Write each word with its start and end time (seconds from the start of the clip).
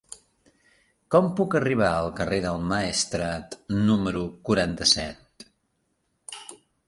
Com 1.15 1.27
puc 1.39 1.57
arribar 1.59 1.89
al 1.97 2.07
carrer 2.19 2.39
del 2.45 2.63
Maestrat 2.71 3.53
número 3.91 4.25
quaranta-set? 4.49 5.49